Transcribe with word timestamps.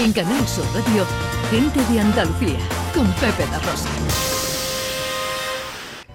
En 0.00 0.12
Canal 0.12 0.46
Sur 0.46 0.64
Radio, 0.74 1.04
Gente 1.50 1.80
de 1.92 2.00
Andalucía, 2.00 2.58
con 2.94 3.04
Pepe 3.14 3.44
La 3.50 3.58
Rosa. 3.58 3.88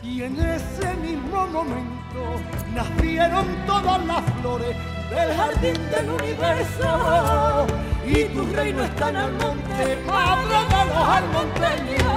Y 0.01 0.21
en 0.23 0.39
ese 0.39 0.93
mismo 0.95 1.45
momento 1.47 2.39
nacieron 2.73 3.45
todas 3.67 4.05
las 4.05 4.21
flores 4.39 4.77
del 5.09 5.35
jardín 5.35 5.73
del 5.91 6.09
universo. 6.11 7.67
Y 8.05 8.23
tu 8.33 8.45
reino 8.53 8.83
está 8.83 9.09
en 9.09 9.17
el 9.17 9.31
monte, 9.33 9.97
padre 10.07 10.57
de 10.69 10.85
los 10.85 11.07
almonteños. 11.09 12.13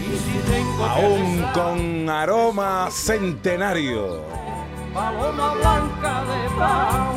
Y 0.00 0.16
si 0.16 0.38
tengo 0.50 0.84
Aún 0.86 1.36
besar 1.36 1.52
con 1.52 2.08
aroma 2.08 2.88
centenario. 2.90 4.22
paloma 4.94 5.52
blanca 5.54 6.24
de 6.24 6.56
paz, 6.56 7.08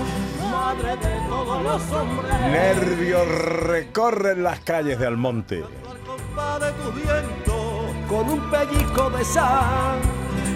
madre 0.73 0.95
de 0.95 1.27
todos 1.27 1.63
los 1.63 1.91
hombres. 1.91 2.39
Nervios 2.51 3.27
recorren 3.27 4.43
las 4.43 4.59
calles 4.61 4.99
de 4.99 5.07
Almonte. 5.07 5.55
de 5.57 6.71
tu 6.71 6.91
viento 6.93 7.85
con 8.07 8.29
un 8.29 8.49
pellizco 8.49 9.09
de 9.09 9.25
sal 9.25 9.99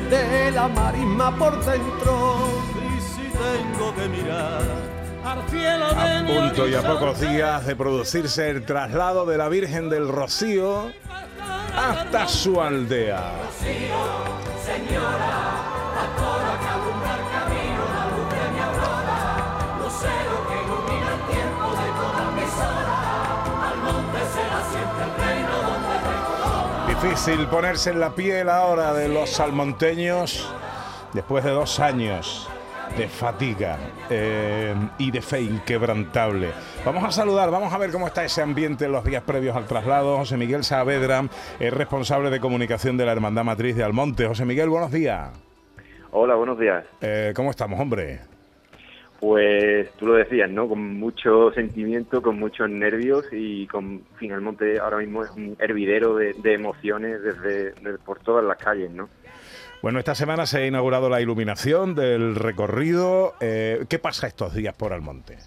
de 0.10 0.52
la 0.52 0.68
marisma 0.68 1.36
por 1.38 1.64
dentro 1.66 2.48
y 2.76 3.02
si 3.02 3.24
tengo 3.30 3.94
que 3.96 4.08
mirar 4.08 4.62
A 5.24 6.26
punto 6.26 6.68
y 6.68 6.76
a 6.76 6.82
pocos 6.82 7.20
días 7.20 7.66
de 7.66 7.76
producirse 7.76 8.50
el 8.50 8.66
traslado 8.66 9.26
de 9.26 9.38
la 9.38 9.50
Virgen 9.50 9.90
del 9.90 10.08
Rocío 10.08 10.92
hasta 11.76 12.28
su 12.28 12.62
aldea. 12.62 13.32
Difícil 27.06 27.46
ponerse 27.46 27.92
en 27.92 28.00
la 28.00 28.16
piel 28.16 28.50
ahora 28.50 28.92
de 28.92 29.08
los 29.08 29.30
salmonteños 29.30 30.52
después 31.14 31.44
de 31.44 31.52
dos 31.52 31.80
años 31.80 32.50
de 32.98 33.08
fatiga 33.08 33.78
eh, 34.10 34.74
y 34.98 35.12
de 35.12 35.22
fe 35.22 35.42
inquebrantable. 35.42 36.50
Vamos 36.84 37.04
a 37.04 37.12
saludar, 37.12 37.52
vamos 37.52 37.72
a 37.72 37.78
ver 37.78 37.92
cómo 37.92 38.08
está 38.08 38.26
ese 38.26 38.42
ambiente 38.42 38.86
en 38.86 38.92
los 38.92 39.04
días 39.04 39.22
previos 39.22 39.56
al 39.56 39.68
traslado. 39.68 40.18
José 40.18 40.36
Miguel 40.36 40.64
Saavedra 40.64 41.26
es 41.60 41.72
responsable 41.72 42.32
de 42.32 42.40
comunicación 42.40 42.98
de 42.98 43.06
la 43.06 43.12
Hermandad 43.12 43.44
Matriz 43.44 43.76
de 43.76 43.84
Almonte. 43.84 44.26
José 44.26 44.44
Miguel, 44.44 44.70
buenos 44.70 44.92
días. 44.92 45.30
Hola, 46.10 46.34
buenos 46.34 46.58
días. 46.58 46.86
Eh, 47.02 47.34
¿Cómo 47.36 47.52
estamos, 47.52 47.80
hombre? 47.80 48.22
Pues 49.28 49.90
tú 49.94 50.06
lo 50.06 50.14
decías, 50.14 50.52
¿no? 50.52 50.70
Con 50.70 51.00
mucho 51.00 51.52
sentimiento, 51.54 52.22
con 52.22 52.38
muchos 52.38 52.70
nervios 52.70 53.26
y 53.32 53.66
con 53.66 54.04
finalmente 54.18 54.78
ahora 54.80 54.98
mismo 54.98 55.24
es 55.24 55.32
un 55.32 55.56
hervidero 55.58 56.16
de, 56.16 56.34
de 56.34 56.54
emociones 56.54 57.24
desde, 57.24 57.72
de- 57.72 57.98
por 57.98 58.20
todas 58.20 58.46
las 58.46 58.58
calles, 58.58 58.92
¿no? 58.92 59.10
Bueno, 59.82 59.98
esta 59.98 60.14
semana 60.14 60.46
se 60.46 60.60
ha 60.60 60.68
inaugurado 60.68 61.10
la 61.10 61.22
iluminación 61.22 61.96
del 61.96 62.36
recorrido. 62.36 63.34
Eh, 63.42 63.86
¿Qué 63.90 63.98
pasa 63.98 64.28
estos 64.28 64.54
días 64.54 64.76
por 64.76 64.94
Almonte? 64.94 65.38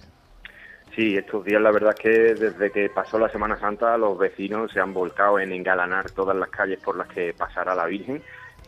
Sí, 0.96 1.16
estos 1.16 1.44
días 1.44 1.62
la 1.62 1.70
verdad 1.70 1.94
es 1.96 2.00
que 2.00 2.08
desde 2.34 2.72
que 2.72 2.88
pasó 2.90 3.16
la 3.16 3.28
Semana 3.28 3.60
Santa 3.60 3.96
los 3.96 4.18
vecinos 4.18 4.72
se 4.72 4.80
han 4.80 4.92
volcado 4.92 5.38
en 5.38 5.52
engalanar 5.52 6.10
todas 6.10 6.36
las 6.36 6.48
calles 6.48 6.80
por 6.80 6.96
las 6.96 7.06
que 7.06 7.32
pasará 7.32 7.76
la 7.76 7.86
Virgen 7.86 8.20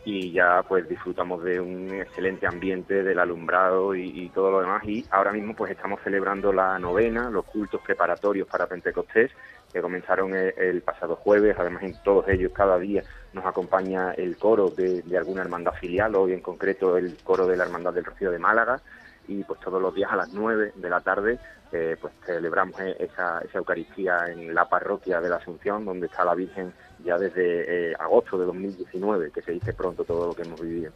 y 0.03 0.31
ya 0.31 0.63
pues 0.67 0.87
disfrutamos 0.89 1.43
de 1.43 1.59
un 1.59 1.93
excelente 1.93 2.47
ambiente 2.47 3.03
del 3.03 3.19
alumbrado 3.19 3.93
y, 3.95 4.29
todo 4.33 4.51
lo 4.51 4.61
demás. 4.61 4.83
Y 4.85 5.05
ahora 5.11 5.31
mismo 5.31 5.55
pues 5.55 5.71
estamos 5.71 5.99
celebrando 6.03 6.51
la 6.51 6.79
novena, 6.79 7.29
los 7.29 7.45
cultos 7.45 7.81
preparatorios 7.81 8.47
para 8.47 8.67
Pentecostés 8.67 9.31
que 9.71 9.81
comenzaron 9.81 10.35
el, 10.35 10.53
el 10.57 10.81
pasado 10.81 11.15
jueves, 11.15 11.55
además 11.57 11.83
en 11.83 11.95
todos 12.03 12.27
ellos 12.27 12.51
cada 12.53 12.77
día 12.77 13.03
nos 13.31 13.45
acompaña 13.45 14.11
el 14.11 14.35
coro 14.35 14.69
de, 14.69 15.01
de 15.01 15.17
alguna 15.17 15.43
hermandad 15.43 15.73
filial, 15.73 16.13
hoy 16.15 16.33
en 16.33 16.41
concreto 16.41 16.97
el 16.97 17.17
coro 17.23 17.47
de 17.47 17.55
la 17.55 17.63
Hermandad 17.63 17.93
del 17.93 18.03
Rocío 18.03 18.31
de 18.31 18.39
Málaga 18.39 18.81
y 19.27 19.43
pues 19.43 19.59
todos 19.59 19.81
los 19.81 19.93
días 19.93 20.11
a 20.11 20.15
las 20.15 20.33
9 20.33 20.73
de 20.75 20.89
la 20.89 21.01
tarde 21.01 21.39
eh, 21.71 21.95
pues 21.99 22.13
celebramos 22.25 22.79
eh, 22.81 22.95
esa, 22.99 23.39
esa 23.39 23.57
Eucaristía 23.57 24.25
en 24.27 24.53
la 24.53 24.67
parroquia 24.67 25.21
de 25.21 25.29
la 25.29 25.37
Asunción 25.37 25.85
donde 25.85 26.07
está 26.07 26.25
la 26.25 26.35
Virgen 26.35 26.73
ya 27.03 27.17
desde 27.17 27.91
eh, 27.91 27.93
agosto 27.99 28.37
de 28.37 28.45
2019 28.45 29.31
que 29.31 29.41
se 29.41 29.53
dice 29.53 29.73
pronto 29.73 30.03
todo 30.03 30.27
lo 30.27 30.33
que 30.33 30.43
hemos 30.43 30.59
vivido. 30.61 30.91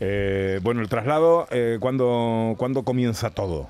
Eh, 0.00 0.58
bueno, 0.62 0.80
el 0.80 0.88
traslado, 0.88 1.46
eh, 1.50 1.78
¿cuándo, 1.80 2.54
¿cuándo 2.58 2.82
comienza 2.82 3.30
todo? 3.30 3.68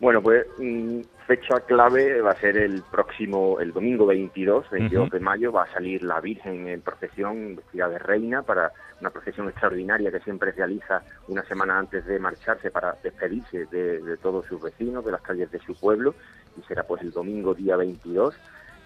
Bueno, 0.00 0.20
pues 0.22 0.46
mm, 0.58 1.00
fecha 1.26 1.60
clave 1.60 2.20
va 2.20 2.32
a 2.32 2.40
ser 2.40 2.56
el 2.56 2.82
próximo, 2.90 3.60
el 3.60 3.72
domingo 3.72 4.06
22, 4.06 4.70
22 4.70 5.10
de 5.10 5.20
mayo, 5.20 5.52
va 5.52 5.64
a 5.64 5.72
salir 5.72 6.02
la 6.02 6.20
Virgen 6.20 6.68
en 6.68 6.80
procesión 6.80 7.56
vestida 7.56 7.88
de 7.88 7.98
reina 7.98 8.42
para 8.42 8.72
una 9.00 9.10
procesión 9.10 9.48
extraordinaria 9.48 10.10
que 10.10 10.20
siempre 10.20 10.52
realiza 10.52 11.02
una 11.28 11.42
semana 11.44 11.78
antes 11.78 12.04
de 12.06 12.18
marcharse 12.18 12.70
para 12.70 12.96
despedirse 13.02 13.66
de, 13.66 14.00
de 14.00 14.16
todos 14.16 14.46
sus 14.46 14.60
vecinos, 14.60 15.04
de 15.04 15.12
las 15.12 15.22
calles 15.22 15.50
de 15.50 15.60
su 15.60 15.74
pueblo, 15.74 16.14
y 16.58 16.62
será 16.62 16.82
pues 16.82 17.02
el 17.02 17.12
domingo 17.12 17.54
día 17.54 17.76
22. 17.76 18.34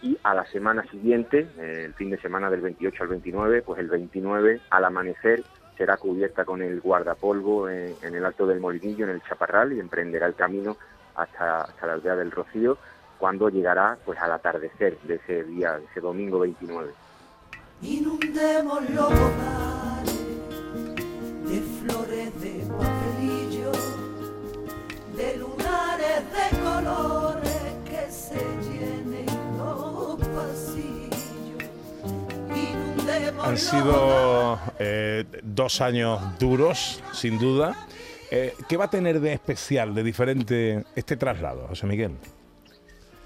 Y 0.01 0.17
a 0.23 0.35
la 0.35 0.45
semana 0.47 0.85
siguiente, 0.91 1.49
eh, 1.59 1.83
el 1.87 1.95
fin 1.95 2.11
de 2.11 2.19
semana 2.19 2.51
del 2.51 2.61
28 2.61 3.03
al 3.03 3.09
29, 3.09 3.63
pues 3.63 3.81
el 3.81 3.89
29 3.89 4.61
al 4.71 4.85
amanecer 4.85 5.43
será 5.77 5.97
cubierta 5.97 6.45
con 6.45 6.63
el 6.63 6.81
guardapolvo 6.81 7.69
en, 7.69 7.95
en 8.03 8.15
el 8.15 8.25
Alto 8.25 8.47
del 8.47 8.61
Molinillo, 8.61 9.05
en 9.05 9.13
el 9.13 9.23
Chaparral, 9.23 9.73
y 9.73 9.81
emprenderá 9.81 10.27
el 10.27 10.35
camino 10.35 10.77
hasta, 11.19 11.63
hasta 11.63 11.87
la 11.87 11.93
aldea 11.95 12.17
del 12.17 12.31
Rocío, 12.31 12.79
cuando 13.19 13.49
llegará 13.49 13.99
pues 14.05 14.19
al 14.21 14.33
atardecer 14.33 14.99
de 15.01 15.17
ese 15.17 15.45
día, 15.45 15.79
de 15.79 15.85
ese 15.87 16.01
domingo 16.01 16.39
29. 16.39 16.93
Inundemos 17.83 18.91
los 18.91 19.09
de 21.49 21.61
flores 21.81 22.41
de 22.41 22.67
papelillo, 22.67 23.73
de 25.17 25.37
lunares 25.37 26.23
de 26.33 26.59
colores 26.59 27.75
que 27.85 28.11
se 28.11 28.45
llenen 28.63 29.27
los 29.57 30.19
pasillos. 30.19 31.65
Inundemos 32.55 33.47
Han 33.47 33.59
sido 33.59 34.59
eh, 34.79 35.25
dos 35.43 35.81
años 35.81 36.21
duros, 36.39 37.03
sin 37.13 37.39
duda. 37.39 37.88
Eh, 38.31 38.55
¿Qué 38.69 38.77
va 38.77 38.87
a 38.87 38.91
tener 38.91 39.21
de 39.21 39.33
especial, 39.33 39.95
de 39.95 40.03
diferente 40.03 40.85
este 40.95 41.17
traslado, 41.17 41.67
José 41.69 41.87
Miguel? 41.87 42.13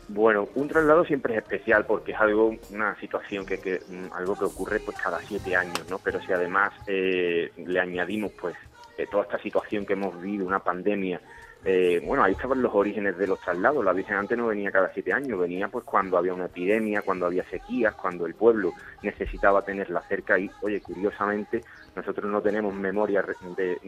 Bueno, 0.09 0.49
un 0.55 0.69
traslado 0.69 1.05
siempre 1.05 1.35
es 1.35 1.43
especial 1.43 1.87
porque 1.87 2.13
es 2.13 2.21
algo, 2.21 2.57
una 2.71 2.95
situación 3.01 3.47
que, 3.47 3.59
que 3.59 3.81
mm, 3.89 4.13
algo 4.13 4.37
que 4.37 4.45
ocurre 4.45 4.81
pues 4.81 4.97
cada 4.99 5.21
siete 5.21 5.57
años, 5.57 5.85
¿no? 5.89 5.99
Pero 5.99 6.21
si 6.21 6.33
además 6.33 6.73
eh, 6.87 7.51
le 7.57 7.81
añadimos 7.81 8.33
pues 8.33 8.55
eh, 8.99 9.07
toda 9.11 9.25
esta 9.25 9.39
situación 9.39 9.87
que 9.87 9.95
hemos 9.95 10.21
vivido, 10.21 10.47
una 10.47 10.59
pandemia, 10.59 11.21
eh, 11.65 12.03
bueno, 12.05 12.25
ahí 12.25 12.33
estaban 12.33 12.61
los 12.63 12.75
orígenes 12.75 13.17
de 13.17 13.27
los 13.27 13.41
traslados. 13.41 13.85
La 13.85 13.93
Virgen 13.93 14.17
antes 14.17 14.37
no 14.37 14.49
venía 14.49 14.73
cada 14.73 14.93
siete 14.93 15.13
años, 15.13 15.39
venía 15.39 15.69
pues 15.69 15.85
cuando 15.85 16.19
había 16.19 16.35
una 16.35 16.47
epidemia, 16.47 17.03
cuando 17.03 17.27
había 17.27 17.45
sequías, 17.51 17.95
cuando 17.95 18.27
el 18.27 18.35
pueblo 18.35 18.75
necesitaba 19.03 19.65
tenerla 19.65 20.03
cerca 20.09 20.39
y, 20.39 20.51
oye, 20.61 20.81
curiosamente, 20.83 21.65
nosotros 21.95 22.31
no 22.31 22.43
tenemos 22.43 22.75
memoria 22.75 23.23
de, 23.23 23.79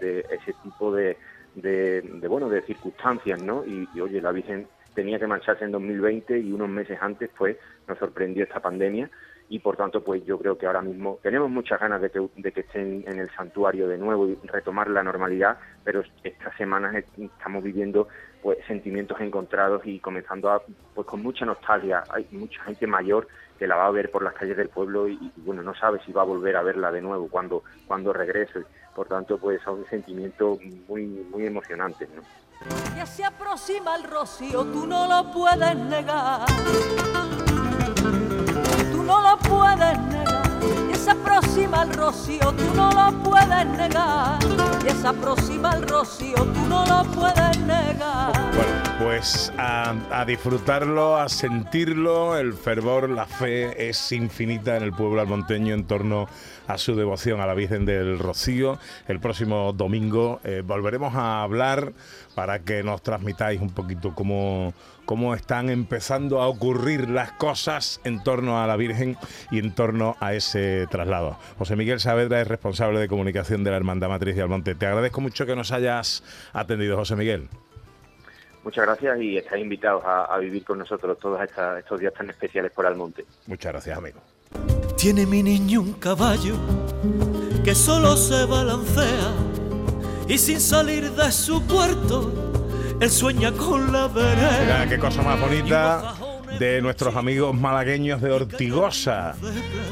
de- 0.00 0.26
ese 0.30 0.54
tipo 0.54 0.92
de, 0.94 1.18
de, 1.54 2.02
de, 2.02 2.28
bueno, 2.28 2.48
de 2.48 2.62
circunstancias, 2.62 3.40
¿no? 3.42 3.64
Y, 3.64 3.88
y, 3.92 4.00
oye, 4.00 4.20
la 4.20 4.32
Virgen 4.32 4.68
tenía 4.94 5.18
que 5.18 5.26
marcharse 5.26 5.64
en 5.64 5.72
2020 5.72 6.38
y 6.38 6.52
unos 6.52 6.68
meses 6.68 6.98
antes 7.00 7.30
pues 7.36 7.56
nos 7.86 7.98
sorprendió 7.98 8.42
esta 8.44 8.60
pandemia 8.60 9.08
y 9.50 9.58
por 9.58 9.76
tanto 9.76 10.02
pues 10.02 10.24
yo 10.24 10.38
creo 10.38 10.56
que 10.56 10.66
ahora 10.66 10.80
mismo 10.80 11.18
tenemos 11.22 11.50
muchas 11.50 11.78
ganas 11.80 12.00
de 12.00 12.10
que, 12.10 12.26
de 12.36 12.52
que 12.52 12.60
estén 12.60 13.04
en 13.06 13.18
el 13.18 13.28
santuario 13.34 13.88
de 13.88 13.98
nuevo 13.98 14.26
y 14.28 14.38
retomar 14.44 14.88
la 14.88 15.02
normalidad, 15.02 15.58
pero 15.84 16.02
estas 16.24 16.56
semanas 16.56 16.94
est- 16.94 17.18
estamos 17.18 17.62
viviendo 17.62 18.06
pues 18.42 18.58
sentimientos 18.66 19.20
encontrados 19.20 19.82
y 19.84 19.98
comenzando 19.98 20.50
a 20.50 20.62
pues 20.94 21.06
con 21.06 21.20
mucha 21.22 21.44
nostalgia, 21.44 22.04
hay 22.10 22.26
mucha 22.30 22.62
gente 22.62 22.86
mayor 22.86 23.26
que 23.58 23.66
la 23.66 23.76
va 23.76 23.86
a 23.86 23.90
ver 23.90 24.10
por 24.10 24.22
las 24.22 24.32
calles 24.34 24.56
del 24.56 24.70
pueblo 24.70 25.06
y, 25.06 25.18
bueno, 25.36 25.62
no 25.62 25.74
sabe 25.74 26.00
si 26.06 26.12
va 26.12 26.22
a 26.22 26.24
volver 26.24 26.56
a 26.56 26.62
verla 26.62 26.90
de 26.90 27.02
nuevo 27.02 27.28
cuando 27.28 27.62
cuando 27.86 28.12
regrese. 28.12 28.60
Por 28.94 29.06
tanto, 29.08 29.36
pues 29.36 29.60
son 29.62 29.84
sentimientos 29.90 30.58
muy 30.88 31.04
muy 31.30 31.44
emocionantes, 31.46 32.08
¿no? 32.10 32.22
Ya 32.96 33.04
se 33.04 33.24
aproxima 33.24 33.96
el 33.96 34.04
rocío, 34.04 34.64
tú 34.64 34.86
no 34.86 35.06
lo 35.06 35.30
puedes 35.32 35.76
negar. 35.76 36.46
No 39.10 39.20
lo 39.22 39.36
puedes 39.38 39.98
negar. 40.02 40.48
Ya 40.88 40.94
se 40.94 41.10
aproxima 41.10 41.82
el 41.82 41.92
rocío, 41.94 42.52
tú 42.52 42.74
no 42.76 42.92
lo 42.92 43.22
puedes 43.24 43.66
negar. 43.66 44.38
Ya 44.84 44.94
se 44.94 45.08
aproxima 45.08 45.74
el 45.74 45.88
rocío, 45.88 46.36
tú 46.36 46.60
no 46.68 46.86
lo 46.86 47.02
puedes 47.10 47.58
negar. 47.58 48.32
Bueno, 48.54 48.72
pues 49.02 49.52
a, 49.58 49.96
a 50.12 50.24
disfrutarlo, 50.24 51.16
a 51.16 51.28
sentirlo, 51.28 52.38
el 52.38 52.54
fervor, 52.54 53.10
la 53.10 53.26
fe 53.26 53.88
es 53.88 54.12
infinita 54.12 54.76
en 54.76 54.84
el 54.84 54.92
pueblo 54.92 55.20
almonteño 55.20 55.74
en 55.74 55.88
torno 55.88 56.28
a 56.68 56.78
su 56.78 56.94
devoción 56.94 57.40
a 57.40 57.46
la 57.46 57.54
Virgen 57.54 57.84
del 57.84 58.16
Rocío. 58.16 58.78
El 59.08 59.18
próximo 59.18 59.72
domingo 59.72 60.38
eh, 60.44 60.62
volveremos 60.64 61.16
a 61.16 61.42
hablar 61.42 61.92
para 62.36 62.60
que 62.60 62.84
nos 62.84 63.02
transmitáis 63.02 63.60
un 63.60 63.70
poquito 63.70 64.14
cómo, 64.14 64.72
cómo 65.10 65.34
están 65.34 65.70
empezando 65.70 66.40
a 66.40 66.46
ocurrir 66.46 67.10
las 67.10 67.32
cosas 67.32 68.00
en 68.04 68.22
torno 68.22 68.62
a 68.62 68.68
la 68.68 68.76
Virgen 68.76 69.16
y 69.50 69.58
en 69.58 69.74
torno 69.74 70.16
a 70.20 70.34
ese 70.34 70.86
traslado. 70.88 71.36
José 71.58 71.74
Miguel 71.74 71.98
Saavedra 71.98 72.40
es 72.40 72.46
responsable 72.46 73.00
de 73.00 73.08
comunicación 73.08 73.64
de 73.64 73.72
la 73.72 73.78
Hermandad 73.78 74.08
Matriz 74.08 74.36
de 74.36 74.42
Almonte. 74.42 74.76
Te 74.76 74.86
agradezco 74.86 75.20
mucho 75.20 75.46
que 75.46 75.56
nos 75.56 75.72
hayas 75.72 76.22
atendido, 76.52 76.96
José 76.96 77.16
Miguel. 77.16 77.48
Muchas 78.62 78.86
gracias 78.86 79.20
y 79.20 79.36
estáis 79.36 79.64
invitados 79.64 80.04
a, 80.06 80.38
vivir 80.38 80.64
con 80.64 80.78
nosotros 80.78 81.18
todos 81.18 81.40
estos 81.42 81.98
días 81.98 82.14
tan 82.14 82.30
especiales 82.30 82.70
por 82.70 82.86
Almonte. 82.86 83.24
Muchas 83.48 83.72
gracias, 83.72 83.98
amigo. 83.98 84.20
Tiene 84.96 85.26
mi 85.26 85.42
niño 85.42 85.80
un 85.80 85.94
caballo 85.94 86.54
que 87.64 87.74
solo 87.74 88.16
se 88.16 88.44
balancea 88.44 89.32
y 90.28 90.38
sin 90.38 90.60
salir 90.60 91.10
de 91.10 91.32
su 91.32 91.66
puerto, 91.66 92.59
él 93.00 93.10
sueña 93.10 93.52
con 93.52 93.92
la 93.92 94.08
vereda. 94.08 94.60
Mira 94.62 94.88
qué 94.88 94.98
cosa 94.98 95.22
más 95.22 95.40
bonita 95.40 96.14
de 96.58 96.82
nuestros 96.82 97.16
amigos 97.16 97.54
malagueños 97.54 98.20
de 98.20 98.32
Ortigosa, 98.32 99.34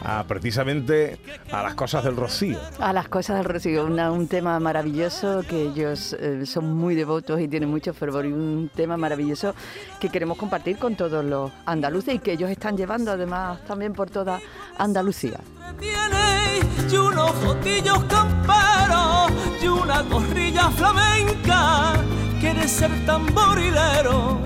a, 0.04 0.24
precisamente 0.24 1.18
a 1.50 1.62
las 1.62 1.74
cosas 1.74 2.04
del 2.04 2.16
Rocío. 2.16 2.58
A 2.78 2.92
las 2.92 3.08
cosas 3.08 3.38
del 3.38 3.46
Rocío, 3.46 3.86
un 3.86 4.28
tema 4.28 4.58
maravilloso 4.60 5.42
que 5.48 5.62
ellos 5.62 6.14
eh, 6.18 6.44
son 6.44 6.74
muy 6.74 6.94
devotos 6.94 7.40
y 7.40 7.48
tienen 7.48 7.70
mucho 7.70 7.94
fervor 7.94 8.26
y 8.26 8.32
un 8.32 8.70
tema 8.74 8.96
maravilloso 8.96 9.54
que 10.00 10.08
queremos 10.10 10.36
compartir 10.36 10.78
con 10.78 10.96
todos 10.96 11.24
los 11.24 11.50
andaluces 11.64 12.16
y 12.16 12.18
que 12.18 12.32
ellos 12.32 12.50
están 12.50 12.76
llevando 12.76 13.12
además 13.12 13.64
también 13.66 13.92
por 13.92 14.10
toda 14.10 14.40
Andalucía. 14.76 15.40
y 16.90 16.96
unos 16.96 17.30
fotillos 17.32 18.04
camperos 18.04 19.32
y 19.62 19.68
una 19.68 20.02
gorrilla 20.02 20.70
flamenca, 20.70 21.94
quiere 22.68 22.90
ser 22.90 23.06
tamborilero 23.06 24.38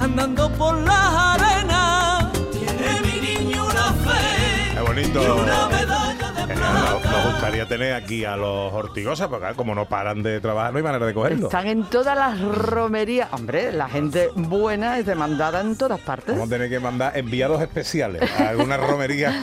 andando 0.00 0.50
por 0.52 0.76
la 0.78 1.34
arena. 1.34 2.32
Tiene 2.52 3.00
mi 3.02 3.20
niño 3.20 3.66
una 3.66 3.92
fe. 3.92 4.74
Qué 4.74 4.80
bonito. 4.80 5.36
una 5.36 5.68
medalla 5.68 6.32
de 6.32 6.54
plata. 6.54 7.00
Nos, 7.04 7.32
gustaría 7.32 7.68
tener 7.68 7.94
aquí 7.94 8.24
a 8.24 8.36
los 8.36 8.72
hortigosas, 8.72 9.28
porque 9.28 9.54
como 9.56 9.74
no 9.74 9.86
paran 9.86 10.22
de 10.22 10.40
trabajar, 10.40 10.72
no 10.72 10.78
hay 10.78 10.82
manera 10.82 11.04
de 11.04 11.12
cogerlo. 11.12 11.46
Están 11.46 11.66
en 11.66 11.84
todas 11.84 12.16
las 12.16 12.40
romerías. 12.40 13.28
Hombre, 13.32 13.72
la 13.72 13.88
gente 13.88 14.30
buena 14.34 14.98
es 14.98 15.04
demandada 15.04 15.60
en 15.60 15.76
todas 15.76 16.00
partes. 16.00 16.34
Vamos 16.34 16.48
a 16.48 16.50
tener 16.50 16.70
que 16.70 16.80
mandar 16.80 17.16
enviados 17.16 17.60
especiales 17.60 18.22
a 18.38 18.48
alguna 18.48 18.78
romería 18.78 19.34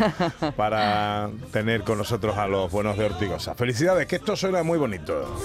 para 0.56 1.30
tener 1.52 1.82
con 1.82 1.98
nosotros 1.98 2.36
a 2.36 2.46
los 2.46 2.70
buenos 2.70 2.96
de 2.96 3.06
Hortigosa. 3.06 3.54
Felicidades, 3.54 4.06
que 4.06 4.16
esto 4.16 4.36
suena 4.36 4.62
muy 4.62 4.78
bonito. 4.78 5.36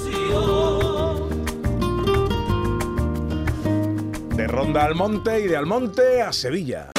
De 4.41 4.47
Ronda 4.47 4.85
al 4.85 4.95
Monte 4.95 5.39
y 5.39 5.47
de 5.47 5.55
Almonte 5.55 6.21
a 6.23 6.33
Sevilla. 6.33 6.89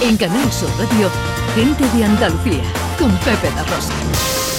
En 0.00 0.16
Canal 0.16 0.52
Sur 0.52 0.68
Radio, 0.78 1.10
gente 1.56 1.84
de 1.96 2.04
Andalucía, 2.04 2.62
con 2.98 3.10
Pepe 3.18 3.50
La 3.56 3.64
Rosa. 3.64 4.53